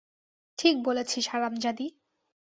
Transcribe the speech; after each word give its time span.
ঠিক 0.59 0.75
বলেছিস, 0.83 1.23
হারামজাদী! 1.31 1.87